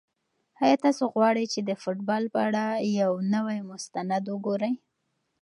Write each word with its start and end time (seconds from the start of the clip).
آیا 0.63 0.77
تاسو 0.85 1.03
غواړئ 1.13 1.45
چې 1.53 1.59
د 1.63 1.71
فوټبال 1.81 2.23
په 2.33 2.39
اړه 2.47 2.63
یو 2.99 3.11
نوی 3.35 3.59
مستند 3.69 4.23
وګورئ؟ 4.27 4.73